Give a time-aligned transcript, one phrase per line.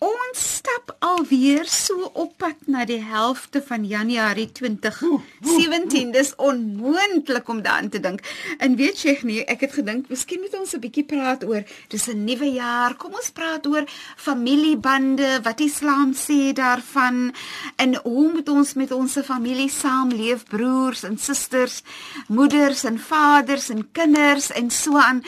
[0.00, 6.12] ons stap alweer so op pad na die helfte van Januarie 2017.
[6.14, 8.22] Dis onmoontlik om daaraan te dink.
[8.58, 12.08] En weet Sheikh nie, ek het gedink miskien moet ons 'n bietjie praat oor dis
[12.08, 12.96] 'n nuwe jaar.
[12.96, 13.84] Kom ons praat oor
[14.16, 17.34] familiebande, wat Islam sê daarvan
[17.76, 21.82] en hoe moet ons met ons familie saamleef, broers en susters,
[22.28, 25.22] moeders en vaders en kinders en so aan.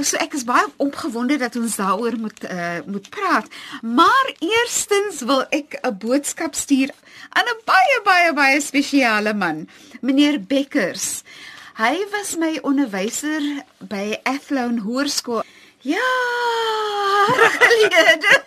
[0.00, 3.48] So ek is baie opgewonde dat ons daaroor moet uh, moet praat.
[3.84, 6.90] Maar eerstens wil ek 'n boodskap stuur
[7.36, 9.68] aan 'n baie baie baie spesiale man,
[10.00, 11.22] meneer Bekkers.
[11.76, 15.44] Hy was my onderwyser by Athlone Hoërskool.
[15.82, 15.98] Ja,
[17.58, 18.42] gelede.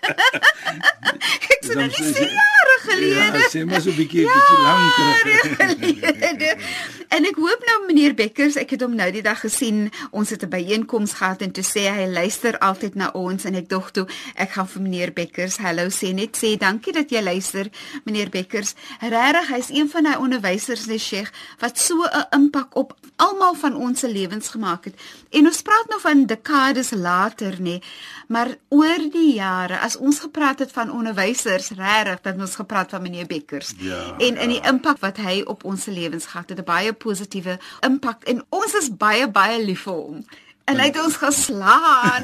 [1.53, 3.41] ek sê nou sê jare gelede.
[3.41, 6.59] Ja, sê maar so 'n bietjie 'n bietjie lank terug.
[7.15, 9.91] en ek hoop nou meneer Bekkers, ek het hom nou die dag gesien.
[10.11, 13.69] Ons het 'n byeenkoms gehad en toe sê hy luister altyd na ons en ek
[13.69, 17.67] dog toe ek gaan vir meneer Bekkers hallo sê net sê dankie dat jy luister
[18.05, 18.73] meneer Bekkers.
[19.01, 23.75] Regtig, hy's een van daai onderwysers, nee Sheikh, wat so 'n impak op almal van
[23.75, 24.95] ons se lewens gemaak het.
[25.31, 27.24] En ons praat nou van dekades later,
[27.59, 27.81] nê,
[28.27, 33.01] maar oor die jare as ons gepraat het van onderwysers, regtig, dat ons gepraat van
[33.01, 33.73] meneer Bekkers.
[33.77, 34.47] Ja, en in ja.
[34.47, 38.45] die impak wat hy op ons se lewens gehad het, 'n baie positiewe impak en
[38.49, 40.25] ons is baie baie lief vir hom.
[40.65, 42.23] En hy het ons geslaan.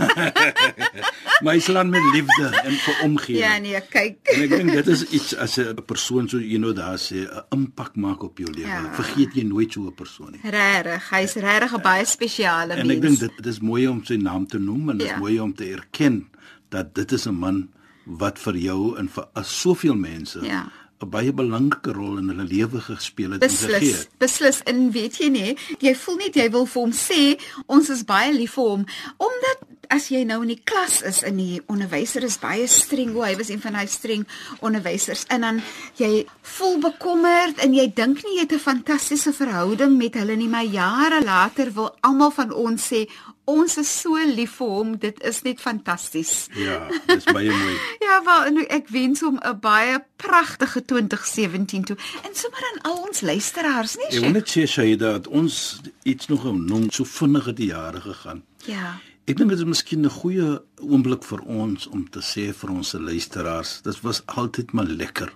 [1.45, 3.37] My slaan met liefde en vir omgee.
[3.37, 4.17] ja nee, kyk.
[4.33, 7.43] En ek dink dit is iets as 'n persoon so you know daar sê 'n
[7.55, 8.67] impak maak op jou lewe.
[8.67, 8.93] Ja.
[8.93, 10.41] Vergeet jy nooit so 'n persoon nie.
[10.51, 12.79] Regtig, hy's regtig 'n baie spesiale mens.
[12.81, 15.13] En ek dink dit dit is mooi om sy naam te noem en dit Ja.
[15.13, 16.27] is mooi om te erken
[16.69, 17.69] dat dit is 'n man
[18.05, 20.71] wat vir jou en vir soveel mense Ja.
[21.01, 24.09] 'n baie belangrike rol in hulle lewe gespeel het en gegee Beslis, het.
[24.17, 27.21] beslis en weet jy nie, jy voel net jy wil vir hom sê
[27.65, 28.85] ons is baie lief vir hom
[29.17, 29.57] omdat
[29.91, 33.35] as jy nou in die klas is en die onderwyser is baie streng, o hy
[33.39, 34.23] was een van daai streng
[34.63, 35.61] onderwysers en dan
[35.99, 36.25] jy
[36.55, 40.63] voel bekommerd en jy dink nie jy het 'n fantastiese verhouding met hulle nie, maar
[40.63, 43.07] jare later wil almal van ons sê
[43.45, 46.47] ons is so lief vir hom, dit is net fantasties.
[46.55, 47.75] Ja, dis baie mooi.
[48.05, 51.97] Ja, wel en ek wens hom 'n baie pragtige 2017 toe.
[52.23, 54.05] En sommer aan al ons luisteraars, nie?
[54.05, 58.01] Ek wil net sê Shaida dat ons iets nog genoem so vinnig het die jare
[58.01, 58.43] gegaan.
[58.65, 58.99] Ja.
[59.29, 62.93] Ek dink dit is miskien 'n goeie oomblik vir ons om te sê vir ons
[62.93, 65.29] luisteraars, dit was altyd maar lekker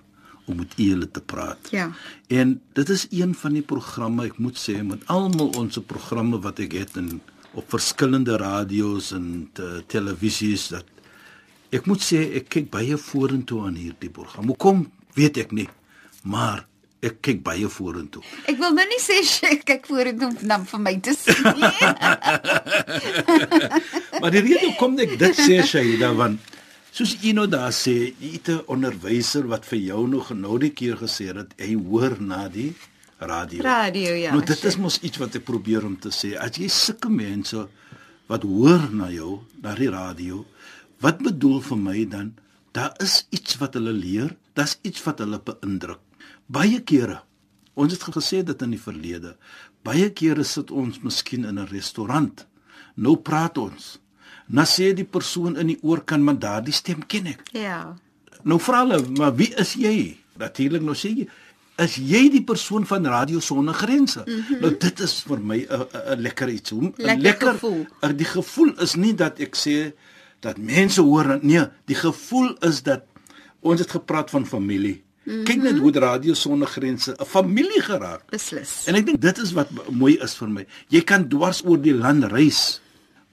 [0.45, 1.69] om met julle te praat.
[1.71, 1.91] Ja.
[2.27, 6.59] En dit is een van die programme, ek moet sê, met almal ons programme wat
[6.59, 7.21] ek het en
[7.53, 10.85] op verskillende radio's en te, televisies dat
[11.75, 14.47] ek moet sê ek kyk baie vorentoe aan hierdie program.
[14.47, 14.85] Hoekom
[15.15, 15.69] weet ek nie,
[16.23, 16.65] maar
[17.01, 18.23] ek kyk baie vorentoe.
[18.47, 21.71] Ek wil nou nie sê Sheikh, kyk vorentoe om dan vir my te sien nie.
[24.21, 26.39] Maar die rede hoekom ek dit sê Shaida want
[26.95, 30.95] soos Ino daar sê, jy het 'n onderwyser wat vir jou nog nou die keer
[30.95, 32.73] gesê het hy hoor na die
[33.19, 33.61] radio.
[33.63, 36.37] Radio, ja, Nou dit is mos iets wat ek probeer om te sê.
[36.39, 37.67] As jy sulke mense
[38.27, 40.45] wat hoor na jou, na die radio,
[41.01, 42.33] wat bedoel vir my dan
[42.71, 46.01] daar is iets wat hulle leer, daar's iets wat hulle beïndruk.
[46.47, 47.21] Baie kere
[47.75, 49.35] Ons het gesê dit in die verlede.
[49.85, 52.45] Baie kere sit ons miskien in 'n restaurant.
[52.95, 53.99] Nou praat ons.
[54.47, 57.95] Nou sê die persoon in die oorkant, "Maar daardie stem ken ek." Ja.
[58.43, 61.27] Nou vra hulle, "Maar wie is jy?" Natuurlik nou sê jy,
[61.77, 64.61] "Is jy die persoon van Radio Sonder Grense?" Mm -hmm.
[64.61, 66.71] Nou dit is vir my 'n lekker iets.
[66.71, 67.85] 'n Lekker gevoel.
[68.03, 69.93] uh, Die gevoel is nie dat ek sê
[70.39, 73.03] dat mense hoor nee, die gevoel is dat
[73.65, 75.03] ons het gepraat van familie.
[75.23, 75.43] Mm -hmm.
[75.43, 78.29] Kyk net hoe die Radio Sonder Grense 'n familie geraak.
[78.29, 78.85] Beslis.
[78.85, 80.65] En ek dink dit is wat mooi is vir my.
[80.87, 82.81] Jy kan dwars oor die land reis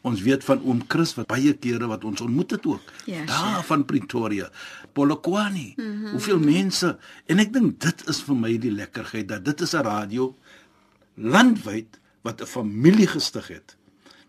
[0.02, 2.88] Ons weet van oom Chris wat baie kere wat ons ontmoet het ook.
[3.06, 3.66] Ja, daar sure.
[3.68, 4.50] van Pretoria,
[4.92, 5.72] Polokwane.
[5.76, 6.10] Mm -hmm.
[6.10, 9.86] Hoeveel mense en ek dink dit is vir my die lekkerheid dat dit is 'n
[9.86, 10.34] radio
[11.14, 13.76] landwyd wat 'n familie gestig het.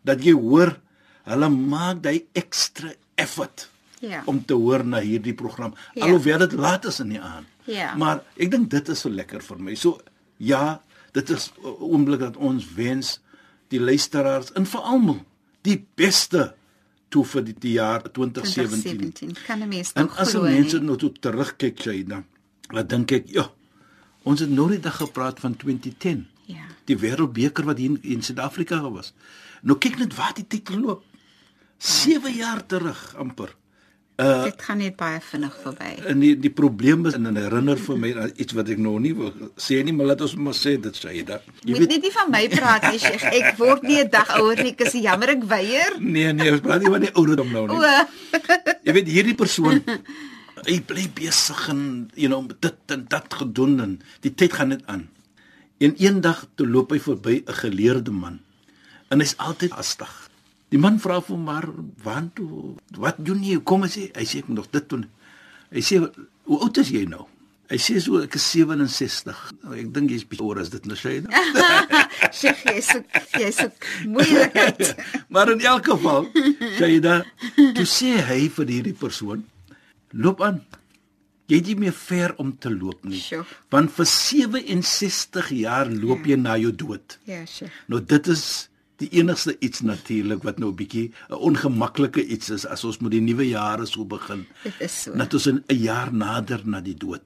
[0.03, 0.79] Dat jy hoor
[1.23, 3.69] hulle maak daai ekstra effort
[4.03, 4.21] Ja.
[4.27, 6.03] om te hoor na hierdie program Ja.
[6.05, 7.47] alhoewel dit laat is in die aand.
[7.63, 7.93] Ja.
[7.95, 9.75] Maar ek dink dit is so lekker vir my.
[9.79, 10.01] So
[10.37, 10.81] ja,
[11.15, 13.19] dit is 'n oomblik dat ons wens
[13.69, 15.21] die luisteraars in vir almal
[15.61, 16.53] die beste
[17.09, 19.13] toe vir die, die jaar 2017.
[19.13, 19.35] 2017.
[19.47, 22.25] Kan 'n mens En nou as glo die mense nou toe terugkyk sy dan,
[22.73, 23.49] wat dink ek, ja,
[24.23, 26.27] ons het nou die dag gepraat van 2010.
[26.45, 26.65] Ja.
[26.85, 29.13] Die wêreldbeker wat hier in, in Suid-Afrika was.
[29.61, 31.03] Nou kyk net waar die tyd loop.
[31.77, 33.55] 7 jaar terug amper.
[34.15, 35.87] Dit gaan net baie vinnig verby.
[36.05, 39.13] En die die probleem is en herinner vir my aan iets wat ek nog nie
[39.17, 41.47] wil sê nie, maar laat ons maar sê dit sê dit.
[41.65, 43.25] Jy Moet net nie van my praat nie, Sheikh.
[43.33, 44.75] Ek word nie 'n dag ouer nie.
[44.77, 45.97] Ek is jammer ek weier.
[45.99, 47.75] Nee nee, ons praat nie van die ouderdom nou nie.
[47.75, 48.05] O,
[48.83, 49.81] Jy weet hierdie persoon
[50.67, 51.81] hy bly besig en
[52.15, 55.07] you know dit en dat gedoen en die tyd gaan net aan.
[55.81, 58.39] En eendag toe loop hy verby 'n geleerde man.
[59.09, 60.29] En hy's altyd hastig.
[60.73, 61.67] Die man vra vir hom maar
[62.01, 63.59] want toe wat doen jy?
[63.61, 65.05] Kom as jy hy sê ek moet nog dit doen.
[65.73, 67.27] Hy sê hoe oud is jy nou?
[67.69, 69.43] Hy sê so ek is 67.
[69.61, 71.19] Nou, ek dink jy's bietjie ouer as dit nou sê.
[72.39, 73.03] Sheikh, jy's so
[73.37, 73.69] jy's so
[74.09, 74.83] moeilikheid.
[75.33, 76.27] maar in elk geval,
[76.79, 77.19] Shaida,
[77.77, 79.45] toe sê hy vir hierdie persoon,
[80.25, 80.59] loop aan.
[81.51, 83.21] Jy het nie meer ver om te loop nie.
[83.21, 83.45] Sjoe.
[83.73, 87.19] Want vir 67 jaar loop jy na jou dood.
[87.29, 87.81] Ja, Sheikh.
[87.93, 88.45] Nou dit is
[88.97, 93.11] die enigste iets natuurlik wat nou 'n bietjie 'n ongemaklike iets is as ons met
[93.11, 94.45] die nuwe jare so begin.
[94.63, 95.15] Dit is so.
[95.15, 97.21] Dat ons 'n jaar nader na die dood.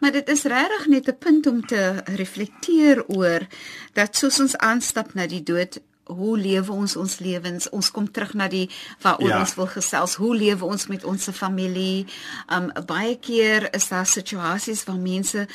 [0.00, 3.46] Maar dit is regtig net 'n punt om te reflekteer oor
[3.92, 7.68] dat soos ons aanstap na die dood, hoe lewe ons ons lewens?
[7.70, 8.70] Ons kom terug na die
[9.00, 9.34] waaroor Ja.
[9.34, 9.40] ja.
[9.40, 10.14] ons wil gesels.
[10.14, 12.06] Hoe lewe ons met ons familie?
[12.48, 15.46] Um baie keer is daar situasies waar mense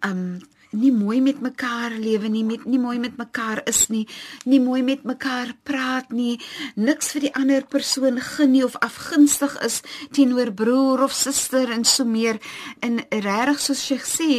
[0.00, 0.40] um
[0.72, 4.06] nie mooi met mekaar lewe nie, met nie mooi met mekaar is nie,
[4.44, 6.38] nie mooi met mekaar praat nie,
[6.76, 9.82] niks vir die ander persoon gun nie of afgunstig is
[10.12, 12.38] teenoor broer of suster en so meer.
[12.80, 14.30] En regtig soos jy sê,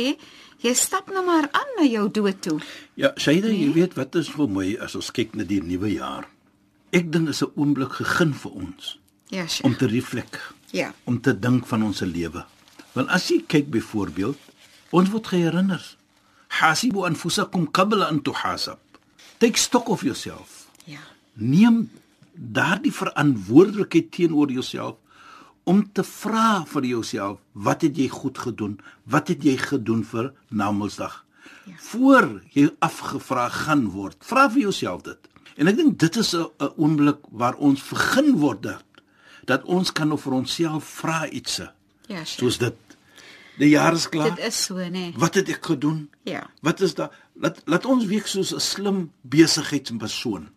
[0.63, 2.59] jy stap nou maar aan na jou dood toe.
[2.95, 3.65] Ja, Shaida, nee?
[3.67, 6.27] jy weet wat is vir my as ons kyk na die nuwe jaar.
[6.93, 8.97] Ek dink is 'n oomblik gegeen vir ons
[9.31, 9.75] Ja, om sure.
[9.75, 10.39] te reflek.
[10.71, 10.93] Ja.
[11.05, 12.45] om te dink van ons lewe.
[12.93, 14.37] Want as jy kyk byvoorbeeld,
[14.91, 15.97] ons word geherinner.
[16.59, 18.77] Hasibu anfusakum qabla an tuhasab.
[19.39, 20.67] Take stock of yourself.
[20.85, 20.99] Ja.
[21.33, 21.89] Neem
[22.33, 24.97] daardie verantwoordelikheid teenoor jouself
[25.63, 28.79] om te vra vir jouself, wat het jy goed gedoen?
[29.05, 31.21] Wat het jy gedoen vir Namedsdag?
[31.69, 31.75] Ja.
[31.91, 35.29] Voor jy afgevra gaan word, vra vir jouself dit.
[35.57, 38.83] En ek dink dit is 'n oomblik waar ons begin word dat
[39.45, 41.69] dat ons kan vir onsself vra ietsie.
[42.07, 42.25] Ja, sure.
[42.25, 42.90] Soos dit.
[43.61, 44.31] Die jaar is klaar.
[44.35, 44.89] Dit is so, nê.
[44.89, 45.13] Nee.
[45.21, 46.07] Wat het ek gedoen?
[46.25, 46.47] Ja.
[46.65, 47.13] Wat is daar?
[47.37, 50.49] Laat laat ons week soos 'n slim besigheidspersoon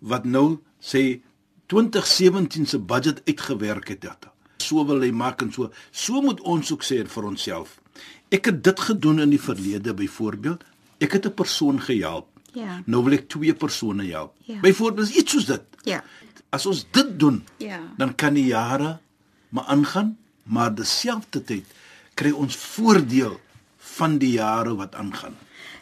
[0.00, 1.20] wat nou sê
[1.66, 4.30] 2017 se budget uitgewerk het dat.
[4.56, 5.70] So wil hy maak en so.
[5.90, 7.78] So moet ons ook sê vir onsself.
[8.30, 10.64] Ek het dit gedoen in die verlede byvoorbeeld.
[10.98, 12.26] Ek het 'n persoon gehelp.
[12.52, 12.82] Ja.
[12.86, 14.34] Nou wil ek twee persone help.
[14.44, 14.60] Ja.
[14.60, 15.62] Byvoorbeeld iets soos dit.
[15.84, 16.02] Ja.
[16.50, 17.80] As ons dit doen, Ja.
[17.96, 18.98] dan kan die jare
[19.48, 21.64] maar aangaan, maar terselfdertyd
[22.20, 23.40] kry ons voordeel
[23.96, 25.36] van die jare wat aangaan.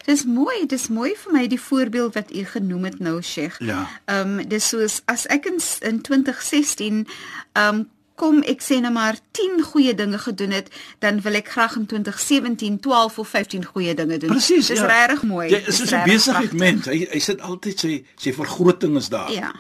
[0.09, 3.59] Dis mooi, dis mooi vir my die voorbeeld wat u genoem het nou, Sheikh.
[3.61, 3.85] Ja.
[4.09, 7.04] Ehm um, dis soos as ek in, in 2016
[7.52, 7.87] ehm um,
[8.18, 11.85] kom ek sê nou maar 10 goeie dinge gedoen het, dan wil ek graag in
[11.87, 14.33] 2017 12 of 15 goeie dinge doen.
[14.33, 14.73] Presies.
[14.73, 14.88] Dis ja.
[14.90, 15.47] regtig mooi.
[15.52, 16.52] Jy is soos 'n pragtig.
[16.52, 16.87] mens.
[16.87, 19.30] Hy hy sit altyd sy sy vergroting is daar.
[19.30, 19.52] Ja.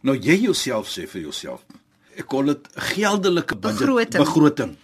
[0.00, 1.64] Nou jy jouself sê vir jouself.
[2.16, 4.24] Ek call dit geldelike budget Begroting.
[4.24, 4.76] begroting.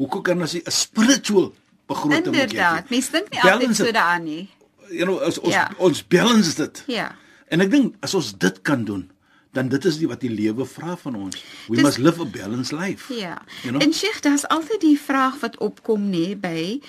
[0.00, 1.52] Hoekom kan ons 'n spiritual
[1.86, 2.40] begroting hê?
[2.40, 2.88] Inderdaad.
[2.90, 4.48] Mense dink nie Balance altyd so daaraan nie.
[4.90, 5.70] You know, ons Ja.
[5.78, 6.82] ons balance dit.
[6.86, 7.14] Ja.
[7.48, 9.10] En ek dink as ons dit kan doen,
[9.52, 11.36] dan dit is die wat die lewe vra van ons.
[11.68, 13.12] We Dis- must live a balanced life.
[13.14, 13.42] Ja.
[13.62, 13.82] You know?
[13.82, 16.80] En Sheikh, daar's altyd die vraag wat opkom nê by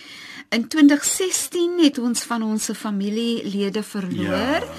[0.49, 4.61] in 2016 het ons van ons familielede verloor.
[4.61, 4.73] Ja.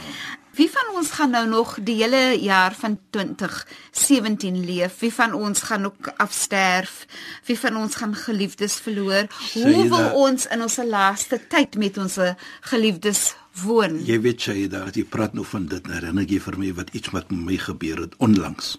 [0.53, 4.99] Wie van ons gaan nou nog die hele jaar van 2017 leef?
[5.01, 7.07] Wie van ons gaan ook afsterf?
[7.47, 9.27] Wie van ons gaan geliefdes verloor?
[9.53, 12.19] Hoe Shaida- wil ons in ons laaste tyd met ons
[12.61, 14.05] geliefdes woon?
[14.05, 17.31] Jy weet dat jy praat nou van dit herinner jy vir my wat iets wat
[17.31, 18.79] met my gebeur het onlangs.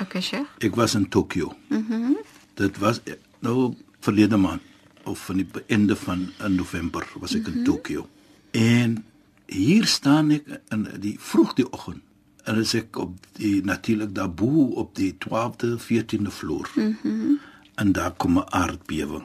[0.00, 0.48] Okay, Sheikh.
[0.58, 1.54] Ek was in Tokio.
[1.68, 1.92] Mhm.
[1.92, 2.16] Mm
[2.56, 3.12] dit was eh,
[3.44, 4.62] nou verlede maand
[5.04, 7.58] of van die einde van in November was ek mm -hmm.
[7.58, 8.08] in Tokio.
[8.50, 9.04] En
[9.56, 12.02] hier staan ek in die vroeg die oggend
[12.46, 16.70] En as ek op die natuurlik daarbo op die 12de, 14de vloer.
[16.74, 16.96] Mhm.
[17.02, 17.38] Mm
[17.76, 19.24] en daar kom 'n aardbewing.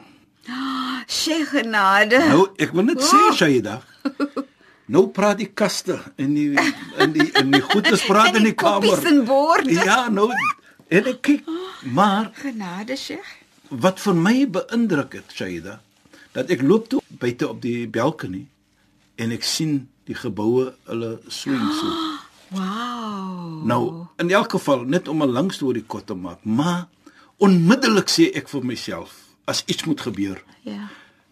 [1.06, 2.18] Sheikh genade.
[2.18, 3.82] Nou, ek wil net sê Shaida.
[4.84, 6.50] Nou praat die kaste in die
[6.98, 8.88] in die in die goedes praat in die kamer.
[8.88, 9.70] Koppies en borde.
[9.72, 10.28] Ja, nou
[10.88, 11.48] en ek kyk
[11.82, 13.30] maar Genade Sheikh.
[13.68, 15.80] wat vir my beïndruk het Shaida
[16.32, 18.48] dat ek loop toe buite op die balkonie
[19.14, 21.92] en ek sien die geboue hulle swing so.
[22.52, 23.62] Wow.
[23.64, 23.84] Nou,
[24.20, 26.88] in elk geval net om 'n lang storie kort te maak, maar
[27.40, 29.14] onmiddellik sê ek vir myself,
[29.48, 30.88] as iets moet gebeur, Ja.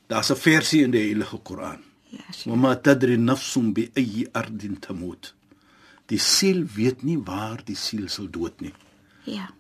[0.09, 1.79] daar's 'n versie in die Heilige Koran.
[2.09, 2.47] Ja, Sheikh.
[2.47, 5.35] Wama tadri nafsun bi ayyi ardin tamut.
[6.07, 8.73] Die siel weet nie waar die siel sal dood nie.
[9.25, 9.51] Ja.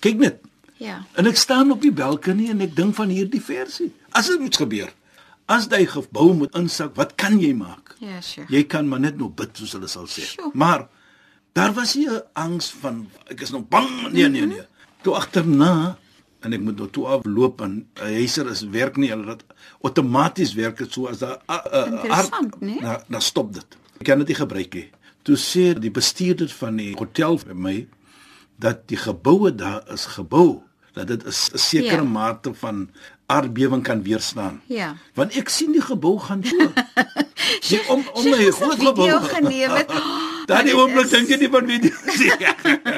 [0.00, 0.40] Kyk net.
[0.76, 1.06] Ja.
[1.14, 3.92] En ek staan op die balkonie en ek dink van hierdie versie.
[4.10, 4.92] As dit moet gebeur,
[5.46, 7.96] as jy gebou moet insak, wat kan jy maak?
[8.00, 8.48] Ja, Sheikh.
[8.50, 10.22] Jy kan maar net nog bid soos hulle sal sê.
[10.24, 10.50] Sjoe.
[10.54, 10.88] Maar
[11.52, 14.62] daar was nie 'n angs van ek is nou bang nee nee nee.
[15.02, 15.96] Toe agterna
[16.40, 19.44] en ek moet nou toe afloop en huiser is werk nie hulle dat
[19.82, 22.80] outomaties werk dit so as daar a- a- Interessant, nee?
[22.80, 23.66] Nou dan stop dit.
[24.00, 24.90] Ek kan dit nie gebruik nie.
[25.22, 27.86] Toe sê die bestuurder van die hotel vir my
[28.58, 30.62] dat die geboue daar is gebou
[30.94, 32.08] dat dit 'n s- 'n sekere Ja.
[32.08, 32.90] mate van
[33.26, 34.60] aardbewing kan weerstaan.
[34.66, 34.94] Ja.
[35.14, 36.68] Want ek sien die gebou gaan so.
[37.68, 39.08] Sy om om my groot gebou.
[39.30, 39.92] geneem het.
[40.50, 42.30] Daardie dit oomblik is- dink jy nie van video nie.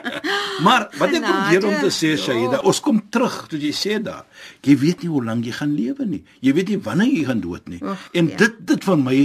[0.67, 4.25] maar wat ek probeer om te sê, Shaida, ons kom terug toe jy sê daar.
[4.67, 6.25] Jy weet nie hoe lank jy gaan lewe nie.
[6.43, 7.79] Jy weet nie wanneer jy gaan dood nie.
[7.83, 8.41] Och, en ja.
[8.43, 9.21] dit dit van my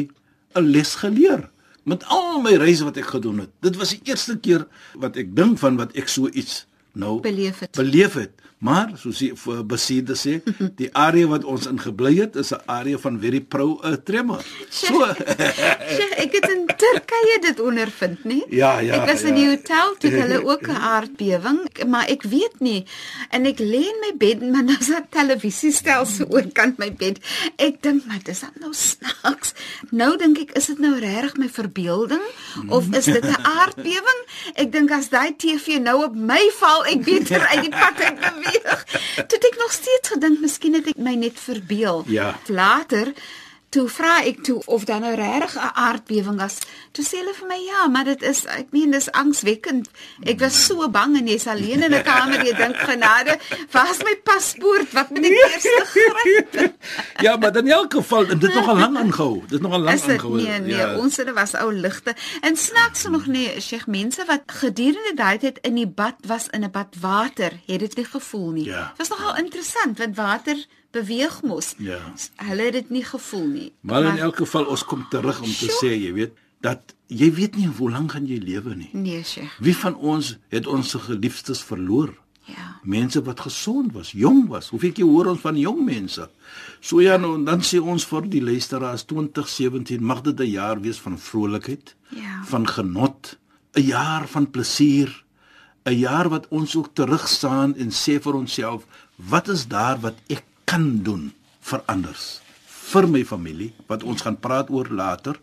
[0.53, 1.49] 'n les geleer.
[1.83, 3.49] Met al my reise wat ek gedoen het.
[3.59, 7.59] Dit was die eerste keer wat ek dink van wat ek so iets nou Beleef
[7.59, 7.75] het.
[7.75, 8.41] Beleef het.
[8.61, 10.35] Maar soos die vir besierde sê,
[10.81, 14.43] die area wat ons in gebly het is 'n area van very pro uh, tremor.
[14.69, 15.01] So
[15.97, 18.43] Sheikh, ek het in Turkye dit ondervind, nie?
[18.53, 19.41] Ja, ja, Ek was in ja.
[19.41, 22.85] die hotel toe hulle ook 'n aardbewing, maar ek weet nie.
[23.33, 27.17] En ek lê in my bed, maar nou is daar televisiestelsel oorkant my bed.
[27.57, 29.57] Ek dink, maar dis dan nou snaaks.
[29.89, 32.21] Nou dink ek, is dit nou regtig my verbeelding
[32.69, 34.21] of is dit 'n aardbewing?
[34.53, 38.19] Ek dink as daai TV nou op my val, ek beter uit die pad uit
[38.19, 38.85] beweeg.
[39.15, 42.03] Toe het ek nog steeds gedink, miskien het ek my net verbeel.
[42.07, 42.33] Ja.
[42.47, 43.13] Later
[43.71, 46.57] toe vra ek toe of dan nou regtig 'n aardbewing was.
[46.91, 49.87] Toe sê hulle vir my ja, maar dit is ek meen dis angswekkend.
[50.27, 53.39] Ek was so bang en jy's alleen in 'n kamer, jy dink genade,
[53.71, 54.91] waar's my paspoort?
[54.91, 55.31] Wat moet ek
[55.63, 56.73] eers gryp?
[57.21, 59.43] ja, maar in elk geval dit nog al lank aangehou.
[59.47, 60.41] Dit nog al lank Is dit aangehou.
[60.41, 60.95] nee nee, ja.
[60.97, 62.15] ons het was ou ligte.
[62.41, 66.63] En snaaks nog nee, Sheikh, mense wat gedurende daai tyd in die bad was in
[66.63, 68.65] 'n bad water, het dit nie gevoel nie.
[68.65, 68.93] Ja.
[68.97, 70.57] Was nogal interessant want water
[70.91, 71.73] beweeg mos.
[71.77, 71.99] Ja.
[72.35, 73.71] Hulle het dit nie gevoel nie.
[73.81, 77.55] Maar in elk geval ons kom terug om te sê, jy weet, dat jy weet
[77.55, 78.89] nie hoe lank gaan jy lewe nie.
[78.93, 79.55] nee, Sheikh.
[79.59, 82.13] Wie van ons het ons geliefdes verloor?
[82.45, 82.79] Ja.
[82.83, 84.69] Mense wat gesond was, jong was.
[84.69, 86.29] Hoeveel keer hoor ons van jong mense?
[86.79, 90.99] So ja, nou dan sê ons vir die luisteraars 2017 mag dit 'n jaar wees
[90.99, 92.43] van vrolikheid, Ja.
[92.43, 93.37] van genot,
[93.75, 95.23] 'n jaar van plesier,
[95.85, 100.43] 'n jaar wat ons ook terugstaan en sê vir onsself, wat is daar wat ek
[100.71, 101.31] kan doen
[101.67, 102.39] vir anders?
[102.91, 105.35] Vir my familie wat ons gaan praat oor later,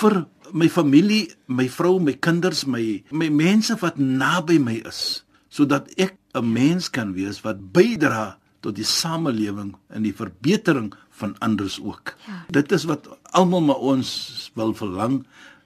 [0.00, 5.88] vir my familie, my vrou, my kinders, my my mense wat naby my is, sodat
[5.96, 11.68] ek 'n mens kan wees wat bydra tot die samelewing en die verbetering van ander
[11.80, 12.16] ook.
[12.26, 12.44] Ja.
[12.50, 15.24] Dit is wat almal maar ons wil verlang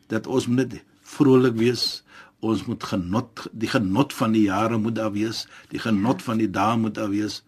[0.08, 2.02] dat ons moet net vrolik wees.
[2.40, 6.24] Ons moet genot die genot van die jare moet daar wees, die genot ja.
[6.24, 7.42] van die dae moet daar wees.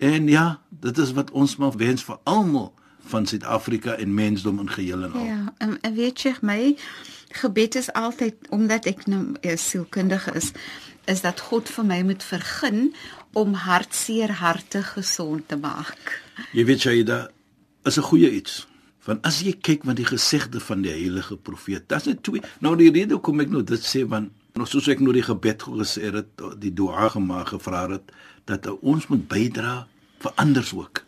[0.00, 2.70] En ja, dit is wat ons maar wens vir almal
[3.10, 5.24] van Suid-Afrika en mensdom in geheel en al.
[5.24, 6.76] Ja, en, en weet jy my
[7.36, 10.52] gebed is altyd omdat ek nou 'n sielkundige is,
[11.04, 12.94] is dat God vir my moet vergun
[13.32, 16.22] om hartseer harte gesond te maak.
[16.52, 17.28] Jy weet Shaida,
[17.84, 18.66] is 'n goeie iets.
[19.04, 22.40] Want as jy kyk met die gesegde van die heilige profeet, daar's net twee.
[22.60, 25.62] Nou die rede hoekom ek nou dit sê want nog soos ek nou die gebed
[25.62, 26.26] gesê het,
[26.58, 28.12] die dua gemaak gevra het
[28.44, 29.86] dat ons moet bydra
[30.20, 31.02] vir anders ook.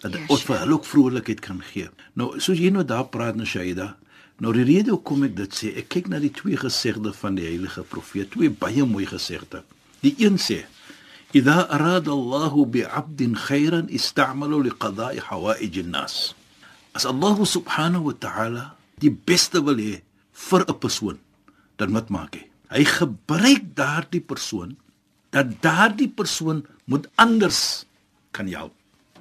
[0.00, 1.90] Dat ja, yes, ons vir hulle ook vrolikheid kan gee.
[2.16, 3.94] Nou soos jy nou daar praat nou Shaida,
[4.40, 7.46] nou die rede hoekom ek dit sê, ek kyk na die twee gesegdes van die
[7.48, 9.66] heilige profeet, twee baie mooi gesegdes.
[10.00, 10.64] Die een sê:
[11.36, 16.34] "Idha arada Allah bi'abdin khayran ista'malu liqada'i hawaij an-nas."
[16.96, 18.64] As Allah subhanahu wa ta'ala
[18.98, 20.00] die beste wil hê
[20.32, 21.18] vir 'n persoon,
[21.76, 22.44] dan wat maak hy?
[22.70, 24.76] Hy gebruik daardie persoon
[25.30, 27.84] dat daardie persoon moet anders
[28.30, 28.74] kan help.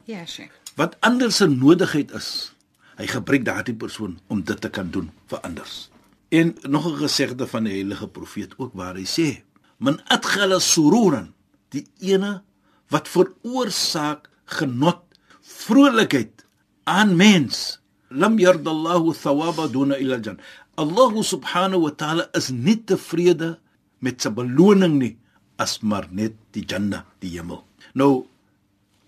[0.10, 0.54] Ja, Sheikh.
[0.75, 2.54] Wat anders se nodigheid is,
[3.00, 5.89] hy gebruik daardie persoon om dit te kan doen vir anders.
[6.30, 9.44] En nog 'n gesegde van die heilige profeet ook waar hy sê:
[9.78, 11.34] "Man adkhala sururan,
[11.70, 12.42] die ene
[12.89, 15.01] wat veroorsaak genot,
[15.42, 16.46] vrolikheid
[16.84, 20.39] aan mens, lam yardallahu thawaba duna ila jan."
[20.75, 23.60] Allah subhanahu wa ta'ala is nie tevrede
[24.00, 25.18] met sy beloning nie
[25.60, 27.66] as maar net die Jannah, die hemel.
[27.94, 28.28] Nou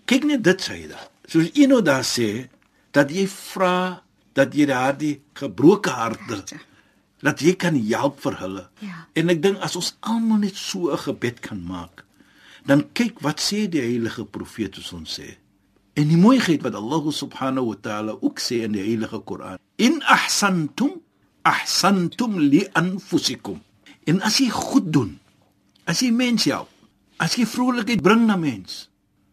[0.06, 1.00] kyk net dit sê da.
[1.28, 2.48] Soos jy nou daar sê
[2.92, 4.02] dat jy vra
[4.36, 6.42] dat jy daardie gebroke harte
[7.22, 8.64] dat jy kan help vir hulle.
[8.82, 9.06] Ja.
[9.14, 12.04] En ek dink as ons almal net so 'n gebed kan maak,
[12.66, 15.38] dan kyk wat sê die heilige profeet as ons sê.
[15.94, 19.58] En die mooiheid wat Allah subhanahu wa ta'ala ook sê in die heilige Koran.
[19.76, 21.00] In ahsantum
[21.42, 23.60] ahsantum li anfusikum.
[24.06, 25.18] En as jy goed doen,
[25.84, 26.70] as jy mense help,
[27.18, 28.88] as jy vrolikheid bring na mens,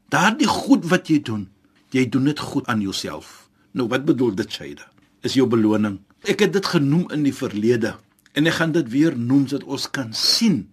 [0.10, 1.48] daardie goed wat jy doen,
[1.94, 3.50] jy doen dit goed aan jouself.
[3.72, 4.88] Nou wat bedoel dit Shaida?
[5.22, 6.00] Is jou beloning.
[6.28, 7.96] Ek het dit genoem in die verlede
[8.34, 10.68] en ek gaan dit weer noem sodat ons kan sien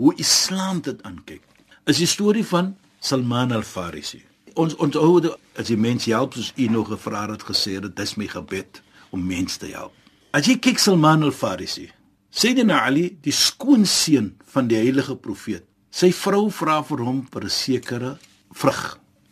[0.00, 1.42] hoe Islam dit aankyk.
[1.86, 2.74] Is die storie van
[3.04, 4.22] Salman al-Farisi.
[4.54, 5.18] Ons onthou
[5.58, 8.80] as die mens help soos u nog gevra het gesê het dis my gebed
[9.12, 9.92] om mense te help.
[10.34, 11.90] As jy kyk Salman al-Farisi,
[12.34, 15.62] Sayyidina Ali, die skoonseun van die heilige profeet.
[15.94, 18.18] Sy vrou vra vir hom vir 'n sekere
[18.54, 18.80] vrug.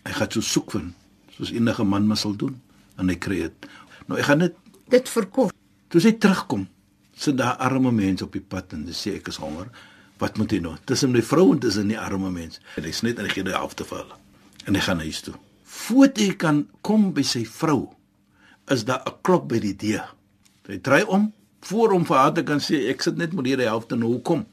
[0.07, 0.95] Hy gaan so soek vind
[1.33, 2.59] soos enige man mos sal doen
[3.01, 3.69] en hy kry dit.
[4.07, 4.59] Nou ek gaan net
[4.93, 5.55] Dit verkort.
[5.89, 6.67] toe sy terugkom,
[7.17, 9.71] sit daar arme mense op die pad en hy sê ek is honger.
[10.21, 10.75] Wat moet hy nou?
[10.85, 12.61] Tussen die vrou en tussen die arme mense.
[12.77, 14.17] En hy's net in die gee die helfte vir hulle.
[14.67, 15.35] En hy gaan huis toe.
[15.65, 17.89] Voordat hy kan kom by sy vrou,
[18.71, 20.15] is daar 'n klop by die deur.
[20.69, 23.67] Hy draai om voor hom vir haar te kan sê ek sit net met hierdie
[23.67, 24.47] helfte nou hoekom?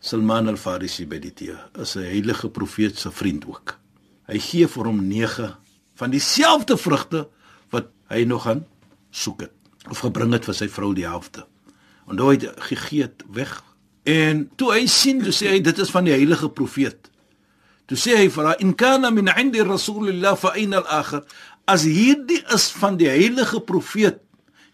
[0.00, 3.78] Salman al-Farisi by die deur is 'n heilige profeet se vriend ook.
[4.32, 5.48] Hy gee vir hom 9
[6.00, 7.26] van dieselfde vrugte
[7.72, 8.64] wat hy nog aan
[9.12, 9.52] soek het
[9.90, 11.44] of gebring het vir sy vrou die helfte.
[12.08, 13.50] En toe hy gegee het weg.
[14.08, 17.10] En toe hy sien, toe sê hy dit is van die heilige profeet.
[17.90, 21.24] Toe sê hy vir haar in kana min 'indi rasulillah fa aina al-akhir?
[21.66, 24.22] As hierdie is van die heilige profeet,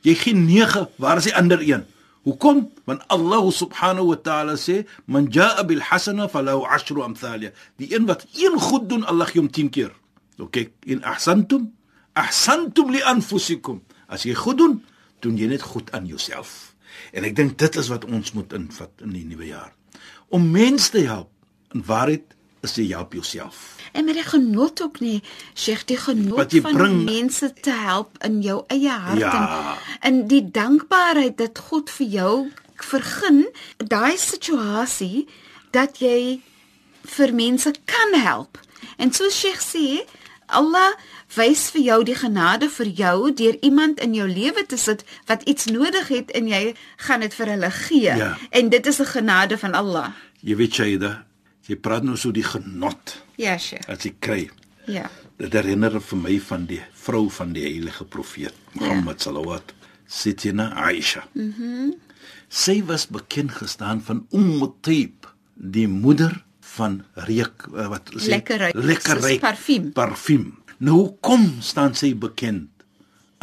[0.05, 1.85] jy gee 9, waar is die ander een?
[2.27, 2.73] Hoekom?
[2.85, 8.07] Want Allah subhanahu wa ta'ala sê, "Man jaa bil hasana falahu 'ashru amthaliha." Die een
[8.07, 9.93] wat een goed doen, Allah gee hom 10 keer.
[10.39, 11.73] OK, in ahsantum,
[12.13, 13.83] ahsantum li anfusikum.
[14.09, 14.85] As jy goed doen,
[15.21, 16.75] doen jy net goed aan jouself.
[17.13, 19.73] En ek dink dit is wat ons moet invat in die nuwe jaar.
[20.29, 21.31] Om mense te help,
[21.75, 23.77] in waarheid is jy help jouself.
[23.93, 25.23] En met die genot ook nie,
[25.55, 29.77] Sheikh, die genot van bring- mense te help in jou eie hart Ja.
[30.01, 35.27] en in die dankbaarheid dat God vir jou vergun daai situasie
[35.71, 36.41] dat jy
[37.05, 38.59] vir mense kan help.
[38.99, 40.05] En soos Sheikh sê,
[40.49, 40.93] Allah
[41.37, 45.43] wys vir jou die genade vir jou deur iemand in jou lewe te sit wat
[45.43, 48.17] iets nodig het en jy gaan dit vir hulle gee.
[48.17, 48.37] Ja.
[48.51, 50.09] En dit is 'n genade van Allah.
[50.41, 51.25] Jy weet Shaida,
[51.69, 53.89] jy praat nou so die genot Ja, Sheikh.
[53.89, 54.51] as jy kry.
[54.89, 55.11] Ja.
[55.39, 59.61] Dit herinner vir my van die vrou van die heilige profeet Mohammed sallallahu
[60.09, 61.27] Sitina Aisha.
[61.35, 61.65] Mhm.
[61.87, 61.97] Mm
[62.49, 66.33] sy was bekend gestaan van Umm Taib, die moeder
[66.77, 69.91] van reuk eh, wat sê Lekker ruik, lekker ruik parfuum.
[69.93, 70.47] Parfuum.
[70.79, 72.71] Nou kom staan sy bekend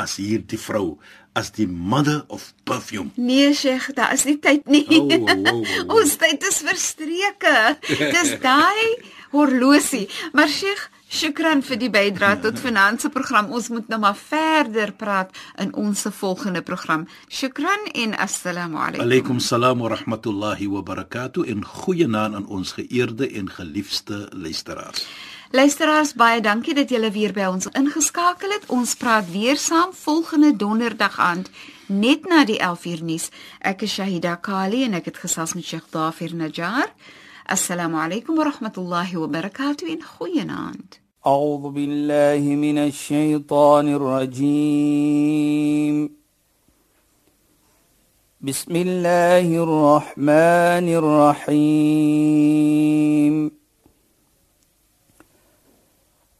[0.02, 0.98] as hierdie vrou
[1.36, 3.12] as die mother of perfume.
[3.16, 4.86] Nee, Sheikh, daar is nie tyd nie.
[4.88, 5.98] Oh, oh, oh, oh.
[5.98, 7.56] Ons tyd is verstreke.
[7.84, 8.96] Dis daai
[9.36, 10.06] horlosie.
[10.32, 13.52] Maar Sheikh, shukran vir die bydrae tot finansie program.
[13.52, 17.06] Ons moet nou maar verder praat in ons volgende program.
[17.28, 19.06] Shukran en assalamu alaykum.
[19.06, 25.04] Alaykum salaam wa rahmatullahi wa barakatuh en goeienaand aan ons geëerde en geliefde luisteraars.
[25.55, 28.69] Luisteraars, baie dankie dat julle weer by ons ingeskakel het.
[28.69, 31.51] Ons praat weer saam volgende donderdag aand
[31.91, 33.31] net na die 11uur nuus.
[33.59, 36.89] Ek is Shahida Kali en ek het gesels met Sheikh Dafir Najjar.
[37.51, 41.01] Assalamu alaykum wa rahmatullahi wa barakatuh en goeienaand.
[41.27, 45.41] أعوذ بالله من الشيطان الرجيم
[48.41, 50.89] بسم الله الرحمن
[51.51, 52.81] الرحيم